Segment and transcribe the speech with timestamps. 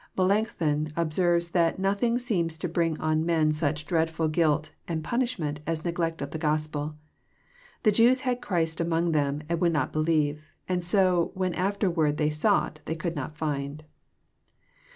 [0.17, 5.85] Melancthon observes that nothing seems to brin^ on men snch dreadful guilt and punishment as
[5.85, 6.95] neglect of the Gospel.
[7.83, 12.31] The Jews had Christ among them and would not believe, and so when Afterward they
[12.31, 13.83] sought they could not find.